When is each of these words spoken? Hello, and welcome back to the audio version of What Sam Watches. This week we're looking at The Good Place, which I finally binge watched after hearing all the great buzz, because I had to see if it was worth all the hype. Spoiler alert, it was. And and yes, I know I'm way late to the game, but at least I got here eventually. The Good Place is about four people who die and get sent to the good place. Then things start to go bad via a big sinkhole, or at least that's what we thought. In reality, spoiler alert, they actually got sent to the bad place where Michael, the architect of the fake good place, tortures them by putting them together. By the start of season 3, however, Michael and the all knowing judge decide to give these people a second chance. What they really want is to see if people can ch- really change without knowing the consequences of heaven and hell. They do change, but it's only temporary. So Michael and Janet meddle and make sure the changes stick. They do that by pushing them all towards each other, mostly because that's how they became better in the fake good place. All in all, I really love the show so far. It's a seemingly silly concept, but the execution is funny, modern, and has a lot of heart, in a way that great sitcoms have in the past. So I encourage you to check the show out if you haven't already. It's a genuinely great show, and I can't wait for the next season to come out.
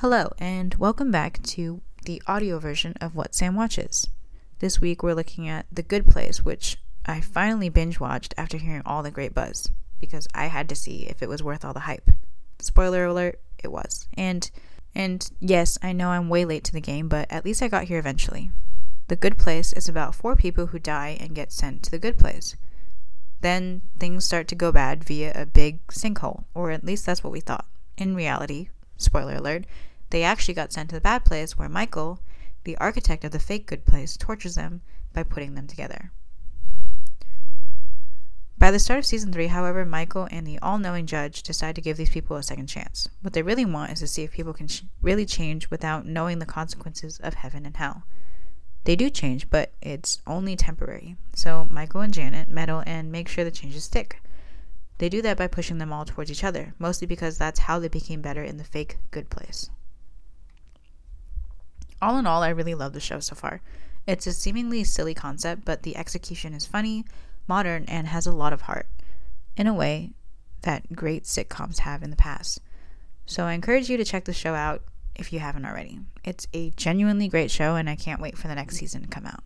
Hello, 0.00 0.30
and 0.38 0.76
welcome 0.76 1.10
back 1.10 1.42
to 1.42 1.80
the 2.04 2.22
audio 2.28 2.60
version 2.60 2.94
of 3.00 3.16
What 3.16 3.34
Sam 3.34 3.56
Watches. 3.56 4.08
This 4.60 4.80
week 4.80 5.02
we're 5.02 5.12
looking 5.12 5.48
at 5.48 5.66
The 5.72 5.82
Good 5.82 6.06
Place, 6.06 6.44
which 6.44 6.76
I 7.04 7.20
finally 7.20 7.68
binge 7.68 7.98
watched 7.98 8.32
after 8.38 8.58
hearing 8.58 8.82
all 8.86 9.02
the 9.02 9.10
great 9.10 9.34
buzz, 9.34 9.72
because 9.98 10.28
I 10.32 10.46
had 10.46 10.68
to 10.68 10.76
see 10.76 11.08
if 11.08 11.20
it 11.20 11.28
was 11.28 11.42
worth 11.42 11.64
all 11.64 11.72
the 11.72 11.80
hype. 11.80 12.12
Spoiler 12.60 13.06
alert, 13.06 13.40
it 13.58 13.72
was. 13.72 14.06
And 14.16 14.48
and 14.94 15.28
yes, 15.40 15.78
I 15.82 15.92
know 15.92 16.10
I'm 16.10 16.28
way 16.28 16.44
late 16.44 16.62
to 16.66 16.72
the 16.72 16.80
game, 16.80 17.08
but 17.08 17.26
at 17.28 17.44
least 17.44 17.60
I 17.60 17.66
got 17.66 17.88
here 17.88 17.98
eventually. 17.98 18.52
The 19.08 19.16
Good 19.16 19.36
Place 19.36 19.72
is 19.72 19.88
about 19.88 20.14
four 20.14 20.36
people 20.36 20.66
who 20.66 20.78
die 20.78 21.16
and 21.18 21.34
get 21.34 21.50
sent 21.50 21.82
to 21.82 21.90
the 21.90 21.98
good 21.98 22.18
place. 22.18 22.54
Then 23.40 23.82
things 23.98 24.24
start 24.24 24.46
to 24.46 24.54
go 24.54 24.70
bad 24.70 25.02
via 25.02 25.32
a 25.34 25.44
big 25.44 25.84
sinkhole, 25.88 26.44
or 26.54 26.70
at 26.70 26.84
least 26.84 27.04
that's 27.04 27.24
what 27.24 27.32
we 27.32 27.40
thought. 27.40 27.66
In 27.96 28.14
reality, 28.14 28.68
spoiler 28.98 29.36
alert, 29.36 29.64
they 30.10 30.22
actually 30.22 30.54
got 30.54 30.72
sent 30.72 30.90
to 30.90 30.96
the 30.96 31.00
bad 31.00 31.24
place 31.24 31.56
where 31.56 31.68
Michael, 31.68 32.20
the 32.64 32.76
architect 32.76 33.24
of 33.24 33.32
the 33.32 33.38
fake 33.38 33.66
good 33.66 33.86
place, 33.86 34.16
tortures 34.16 34.56
them 34.56 34.82
by 35.14 35.22
putting 35.22 35.54
them 35.54 35.66
together. 35.66 36.12
By 38.58 38.72
the 38.72 38.80
start 38.80 38.98
of 38.98 39.06
season 39.06 39.32
3, 39.32 39.46
however, 39.46 39.84
Michael 39.84 40.26
and 40.32 40.44
the 40.44 40.58
all 40.58 40.78
knowing 40.78 41.06
judge 41.06 41.44
decide 41.44 41.76
to 41.76 41.80
give 41.80 41.96
these 41.96 42.10
people 42.10 42.36
a 42.36 42.42
second 42.42 42.66
chance. 42.66 43.08
What 43.22 43.32
they 43.32 43.42
really 43.42 43.64
want 43.64 43.92
is 43.92 44.00
to 44.00 44.08
see 44.08 44.24
if 44.24 44.32
people 44.32 44.52
can 44.52 44.66
ch- 44.66 44.82
really 45.00 45.24
change 45.24 45.70
without 45.70 46.06
knowing 46.06 46.40
the 46.40 46.46
consequences 46.46 47.20
of 47.20 47.34
heaven 47.34 47.64
and 47.64 47.76
hell. 47.76 48.02
They 48.82 48.96
do 48.96 49.10
change, 49.10 49.48
but 49.48 49.74
it's 49.80 50.20
only 50.26 50.56
temporary. 50.56 51.16
So 51.36 51.68
Michael 51.70 52.00
and 52.00 52.12
Janet 52.12 52.48
meddle 52.48 52.82
and 52.84 53.12
make 53.12 53.28
sure 53.28 53.44
the 53.44 53.52
changes 53.52 53.84
stick. 53.84 54.20
They 54.98 55.08
do 55.08 55.22
that 55.22 55.36
by 55.36 55.46
pushing 55.46 55.78
them 55.78 55.92
all 55.92 56.04
towards 56.04 56.30
each 56.30 56.44
other, 56.44 56.74
mostly 56.78 57.06
because 57.06 57.38
that's 57.38 57.60
how 57.60 57.78
they 57.78 57.88
became 57.88 58.20
better 58.20 58.42
in 58.42 58.56
the 58.56 58.64
fake 58.64 58.98
good 59.10 59.30
place. 59.30 59.70
All 62.02 62.18
in 62.18 62.26
all, 62.26 62.42
I 62.42 62.50
really 62.50 62.74
love 62.74 62.92
the 62.92 63.00
show 63.00 63.20
so 63.20 63.34
far. 63.34 63.60
It's 64.06 64.26
a 64.26 64.32
seemingly 64.32 64.84
silly 64.84 65.14
concept, 65.14 65.64
but 65.64 65.82
the 65.82 65.96
execution 65.96 66.54
is 66.54 66.66
funny, 66.66 67.04
modern, 67.46 67.84
and 67.86 68.08
has 68.08 68.26
a 68.26 68.32
lot 68.32 68.52
of 68.52 68.62
heart, 68.62 68.86
in 69.56 69.66
a 69.66 69.74
way 69.74 70.12
that 70.62 70.94
great 70.94 71.24
sitcoms 71.24 71.78
have 71.80 72.02
in 72.02 72.10
the 72.10 72.16
past. 72.16 72.60
So 73.26 73.44
I 73.44 73.52
encourage 73.52 73.90
you 73.90 73.96
to 73.96 74.04
check 74.04 74.24
the 74.24 74.32
show 74.32 74.54
out 74.54 74.82
if 75.14 75.32
you 75.32 75.40
haven't 75.40 75.66
already. 75.66 76.00
It's 76.24 76.46
a 76.52 76.70
genuinely 76.70 77.28
great 77.28 77.50
show, 77.50 77.76
and 77.76 77.90
I 77.90 77.96
can't 77.96 78.20
wait 78.20 78.38
for 78.38 78.48
the 78.48 78.54
next 78.54 78.76
season 78.76 79.02
to 79.02 79.08
come 79.08 79.26
out. 79.26 79.42